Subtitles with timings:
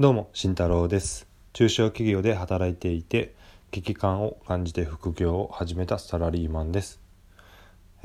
[0.00, 1.28] どうも慎太郎です。
[1.52, 3.34] 中小企業で働いていて
[3.72, 6.98] 危機感を感じて副業を始めたサラリーマンです。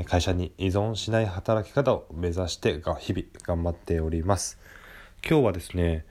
[0.06, 4.60] 会社に依存しない働き方を目指して日々頑張っております。
[5.26, 6.06] 今日はですね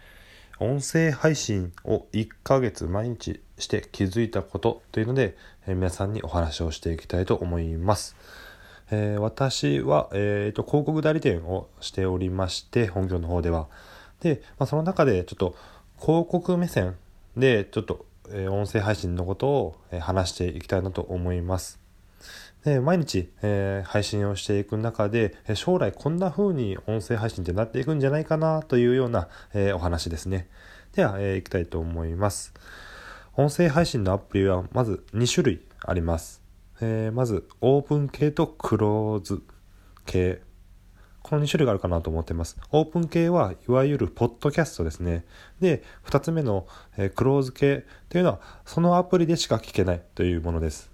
[0.60, 5.36] 音声配信を1ヶ月毎日して気づいたことというので
[5.66, 8.16] 皆さんにお話をしていきたいと思います。
[8.90, 13.68] えー、私は、えーと、広告代理店をしておりまして本業の方では
[14.20, 15.56] で、まあ、その中でちょっと
[16.00, 16.96] 広告目線
[17.36, 18.06] でちょっと、
[18.50, 21.78] 音声配信のことを、話していきたいなと思います。
[22.64, 30.48] で毎日、えー、配信をしていく中で将来こんな風に音声配信ってなっていくんじゃないかなというような、えお話ですね。
[30.92, 32.52] では、えー、いきたいと思います。
[33.36, 36.42] 音声配信のアプリはまず2種類あります。
[36.80, 39.42] えー、まずオープン系とクローズ
[40.04, 40.45] 系。
[41.26, 42.56] この2種類があるかなと思ってます。
[42.70, 45.24] オープン系はいわゆるポッドキャストですね。
[45.60, 50.88] で、2つ目の、え、クローズ系というのはそのアプリでしか聞けないというものです。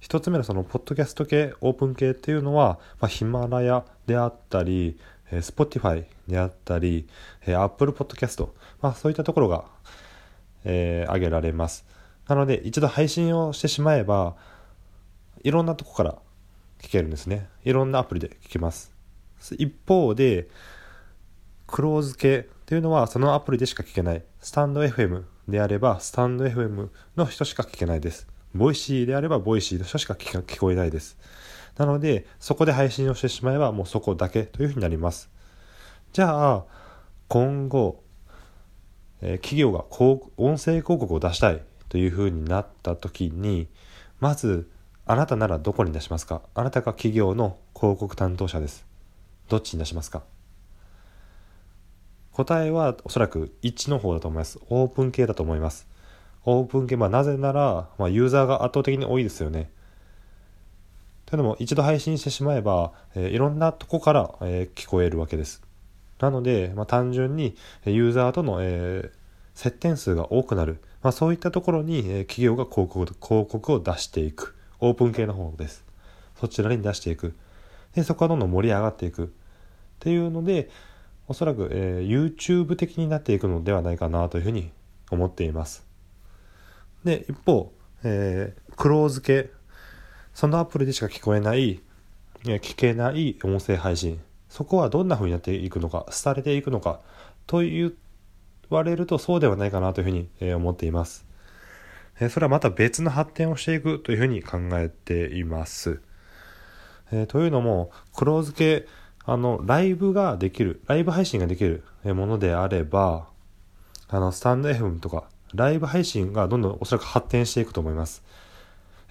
[0.00, 4.96] 1つ目のそのポッドキャスト系、オープン系っていうのは、まあ、ヒマラヤであったり、
[5.32, 7.08] えー、Spotify であったり、
[7.44, 8.48] えー、Apple Podcast、
[8.80, 9.64] まあ、そういったところが、
[10.64, 11.84] えー、挙げられます。
[12.28, 14.36] なので一度配信をしてしまえば、
[15.42, 16.14] いろんなとこから
[16.80, 18.93] 聞けるんですねいろんなアプリで聞けます
[19.52, 20.48] 一方で
[21.66, 24.22] クローズ系っていうのはそのアプリでしか聞けない。
[24.40, 28.26] スタンド FM であればスタンド FM の人しか聞けないです。
[28.54, 31.18] Voicy であれば Voicy の人しか聞こえないです。
[31.76, 35.28] なのでそこで配信をしてしまえばもうそこだけというふうになります。
[36.12, 36.64] じゃあ
[37.28, 38.02] 今後、
[39.20, 43.68] え、企業が音声広告を出したいというふうになった時に
[44.20, 44.70] まず
[45.04, 46.42] あなたならどこに出しますか？
[46.54, 48.86] あなたが企業の広告担当者です。
[49.48, 50.22] どっちに出しますか？
[52.32, 54.58] 答えはおそらく1の方だと思います。
[54.68, 55.86] オープン系だと思います。
[56.44, 59.70] オープン系、まあなぜなら、まあ、ユーザーが圧倒的に多いですよね。
[61.26, 65.62] というのも一度配信してしまえば、えー、いろんなとこから、えー、聞こえるわけです。
[66.20, 69.18] なので、まあ、単純にユーザーとの、えー、
[69.54, 74.56] 接点数が多くなる、まあ、そういったところに、え企業が広告広告を出していく。
[74.80, 75.84] オープン系の方です。
[76.38, 77.34] そちらに出していく。
[77.94, 79.32] で、そこはどんどん盛り上がっていく。
[79.94, 80.70] っていうので、
[81.26, 84.70] おそらく、えー、YouTube 的になっていくのではないかなというふうに
[85.10, 85.86] 思っています。
[87.04, 87.72] で、一方、
[88.02, 89.50] えー、クローズ系。
[90.34, 91.80] そのアプリでしか聞こえない、
[92.42, 94.20] 聞けない音声配信。
[94.48, 97.00] そこはどんな風になっていくのか、廃れていくのか、
[97.46, 97.92] と言
[98.68, 101.24] われるとそうではないかなというふうに思っています。
[102.30, 106.00] それはまた別の発展をしていくというふうに考えています。
[107.12, 108.86] えというのも、クローズ系、
[109.26, 113.28] あの、ライブができる、ライブ配信ができるものであれば、
[114.08, 115.24] あの、スタンド FM とか、
[115.54, 118.22] ライブ配信がどんどんおそらく発展していくと思います。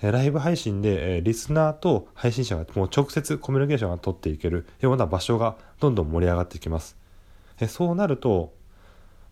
[0.01, 6.97] えライブ配信で、えリスナーと配信者がもう直接コミュニケーションが取っていけるような場所がどんどん盛り上がっていきます。
[7.59, 8.53] えそうなると、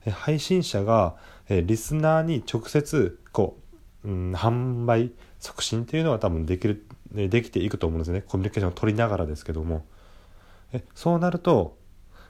[0.05, 1.15] え配信者が、
[1.49, 3.57] えリスナーに直接こ
[4.05, 9.85] う、販売促進っていうのは多分できるできていくと思うんですねコミュニケーションを取りながらですけども
[10.73, 11.77] えそうなると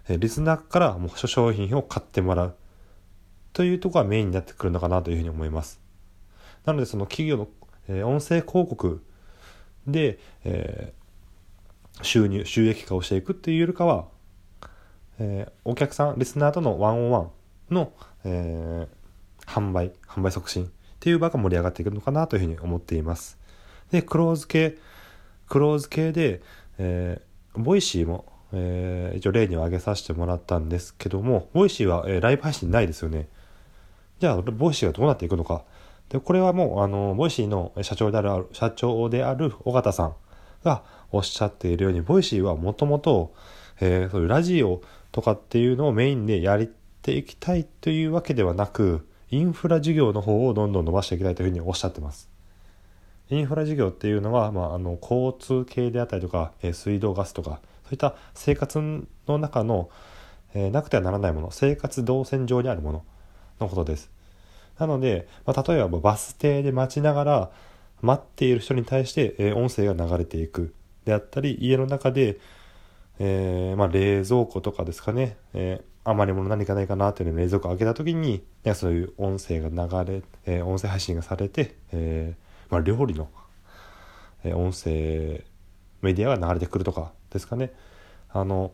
[0.08, 2.56] えリスナーからもう商品を買ってもらう
[3.54, 5.80] というところがメインになってくるのかなというふうに思います
[6.66, 7.48] なのでその企業の、
[7.88, 9.04] え音声広告
[9.88, 14.06] で、えー、収入収益化をしていくっていうよりかは、
[15.20, 17.32] えー、お客さんリスナーとの one on one
[17.72, 17.92] の、
[18.24, 20.70] えー、販売、販売促進っ
[21.00, 23.40] ていう場が盛り上がっていくのかなというふうに思っています。
[23.92, 24.78] で、クローズ系、
[25.50, 26.42] クローズ系で、
[26.78, 33.28] えー、 Voicy も、えー、一応例に挙げさせてもらったんですけども、 Voicy は、えー、ライブ配信ないですよね。
[34.20, 35.64] じゃあ、 Voicy がどうなっていくのか。
[36.10, 40.16] で、これはもう、あの、 Voicy の社長である、社長である緒方さん
[40.64, 43.34] がおっしゃっているように、 Voicy はもともと、
[43.80, 44.82] えー、そういうラジオ
[45.12, 46.70] とかっていうのをメインでやり
[47.02, 52.30] ていきたいというわけではなく、インフラ事業の方をどんどん伸ばしていきたいというふうにおっしゃってます。
[53.32, 58.80] インフラ事業っていうのは、まあ、あの交通系であったりとか、え、水道ガスとかそういった生活
[59.28, 59.90] の中の、
[60.54, 63.04] え、なくてはならないもの生活動線上にあるもの
[63.62, 64.12] のことです。
[64.78, 67.52] なので、まあ、例えばバス停で待ちながら
[68.02, 70.74] 待っている人に対して、え、音声が流れていく
[71.06, 72.38] であったり家の中で、
[73.20, 78.44] えー、まあ、冷蔵庫とかですかね、えー、余り物何かないかなっていうのを冷蔵庫開けた時に、
[78.74, 82.36] そういう音声が流れ、えー、音声配信がされて、え
[82.72, 83.30] まあ、料理の、
[84.44, 85.44] え音声
[86.02, 87.72] メディアが流れてくるとかですかね。
[88.30, 88.72] あの、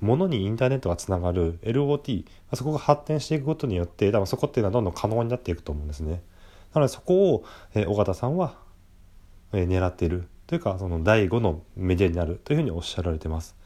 [0.00, 2.24] 物にインターネットがつながる LOT
[2.54, 6.22] そこが発展していくことによって多分そこっていうのはどんどん可能になっていくと思うんですね。
[6.74, 7.44] なのでそこを、
[7.74, 8.56] え緒方さんは、
[9.52, 10.28] え狙っている。
[10.46, 12.40] というかその第5のメディアになる。
[12.44, 13.56] というふうにおっしゃられてます。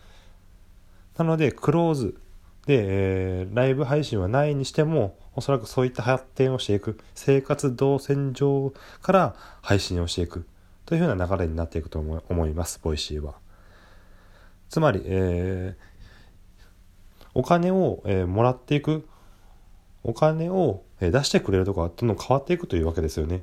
[1.17, 2.21] なのでクローズ
[2.67, 8.73] で、えー、ライブ配信はないにしてもおそらくそういった発展をしていく生活動線上
[9.03, 10.47] から配信をしていく
[10.87, 13.35] というふうな流れになっていくと思います Voicy は
[14.69, 19.07] つまり、えー、お金を、えー、もらっていく
[20.03, 23.43] お金をえ出してくれるとこはどんどん変わっていくというわけですよね。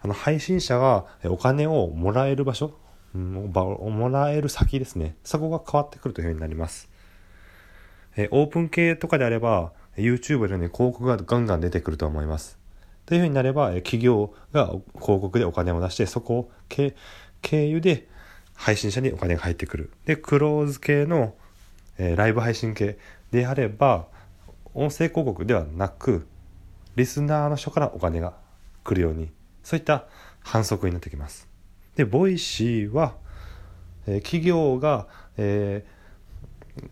[0.00, 2.76] あの配信者がお金をもらえる場所、
[3.14, 5.16] うん、もらえる先ですね。
[5.24, 6.90] そこが変わってくるというふうになります。
[8.16, 12.58] えオープン系とかであれば、YouTube のように広告がガンガン出てくると思います。
[13.06, 16.94] というふうになれば、え企業が広告でお金を出して、そこを経
[17.66, 18.08] 由で
[18.54, 19.90] 配信者にお金が入ってくる。
[20.06, 21.34] で、クローズ系の、
[21.98, 22.98] え、ライブ配信系
[23.30, 24.06] であれば、
[24.74, 26.26] 音声広告ではなく、
[26.96, 28.34] リスナーの人からお金が
[28.84, 29.30] 来るように、
[29.62, 30.06] そういった
[30.40, 31.48] 販促になってきます。
[31.96, 33.16] で、 Voicy は、
[34.06, 35.94] え、企業が、えー、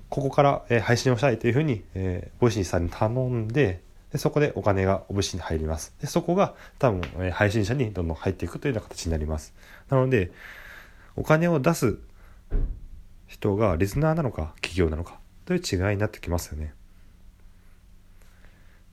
[0.08, 3.82] ここから、え、配信をしたいというふうに、えー、 Voicy さんに頼んで、
[4.12, 5.94] でそこでお金がお節に入ります。
[6.00, 9.54] でそこが多分、えー、配信者にどんどん入っていくというような形になります。
[9.88, 10.30] なので、
[11.16, 11.98] お金を出す
[13.26, 16.74] 人がリスナーなのか企業なのかという違いになってきますよね。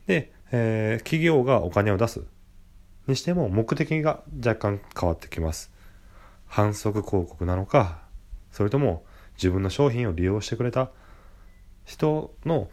[0.06, 2.24] で、えー、企業がお金を出す
[3.06, 5.70] にしても目的が若干変わってきます。
[6.46, 8.02] 販促広告なのか、
[8.50, 9.04] それとも
[9.40, 10.90] 自分の商品を利用してくれた
[11.86, 12.68] 人の、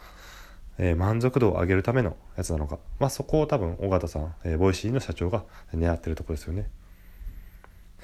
[0.78, 2.78] えー、満足度を上げるためのやつなのか。
[3.00, 6.70] まあそこを多分緒方さん、えー、 Voicy の社長が狙ってるとこですよね。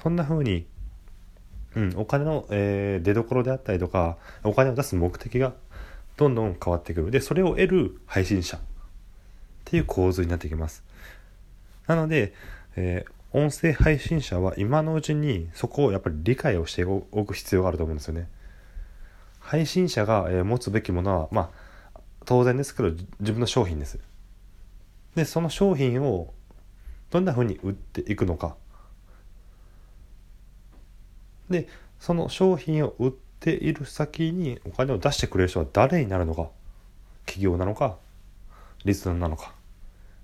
[0.02, 0.66] そんな風に、
[1.76, 5.52] うん、お金の、えー、出どころであったりとか、お金を出す目的が
[6.16, 7.10] どんどん変わってくる。
[7.10, 8.60] で、それを得る配信者っ
[9.64, 10.84] ていう構図になってきます。
[11.86, 12.32] なので、
[12.76, 18.28] えー、音声配信者は今のうちにそこをやっぱり理解をしておく必要があると思うんですよね。
[19.44, 21.50] 配信者が、え、持つべきものは、ま
[21.94, 23.98] あ、当然ですけど自分の商品です。
[25.14, 26.32] で、その商品を
[27.10, 28.56] どんな風に売っていくのか。
[31.50, 31.68] で、
[32.00, 36.48] その商品を売っている先にお金を出してくれる人は誰になるのか。
[37.26, 37.96] 企業なのか、
[38.84, 39.52] リスナーなのか。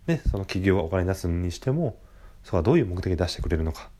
[0.07, 1.99] で、その企業がお金出すにしても、
[2.43, 3.91] それはどういう目的で出してくれるのか。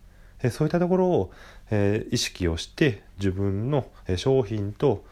[0.43, 1.33] えそういったところを、
[1.71, 5.05] え、意識をして自分の商品と、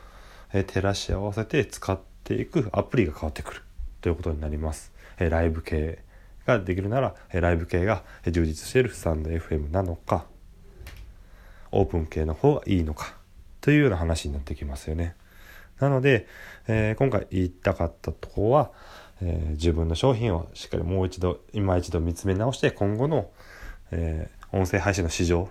[0.53, 3.63] え、照らし合わせて使っていくアプリが変わってくる
[4.01, 4.93] ということになります。
[5.19, 6.03] えライブ系
[6.47, 10.27] ができるなら、えライブ系が充実しているスタンド FM なのか、
[11.73, 13.15] オープン系の方がいいのか
[13.61, 15.15] というような話になってきますよね。
[15.81, 16.27] なので、
[16.67, 18.73] えー、今回言いたかったとこは、
[19.21, 23.31] えー、自分の商品をしっかりもう一度今一度見つめ直して今後の、
[23.93, 25.50] え、音声配信の市場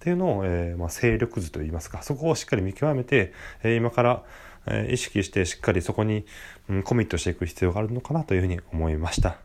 [0.00, 4.24] っていうのを、えーまあ、勢力図といいますかそこをしっかり見極めて、えー、今から、
[4.66, 6.24] えー、意識してしっかりそこに、
[6.68, 9.36] うん、コミットしていく必要があるのかなというふうに思いました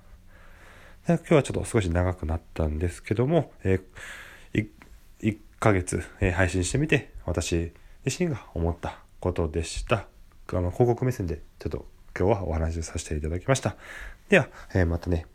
[1.07, 1.15] で。
[1.17, 4.69] 今日はちょっと少し長くなったんですけども、えー、
[5.21, 7.73] 1, ヶ月、え、配信してみて私
[8.05, 10.07] 自身が思ったことでした。
[10.53, 11.85] あの広告目線でちょっと
[12.17, 13.75] 今日はお話しさせていただきました。
[14.29, 15.25] では、え、またね、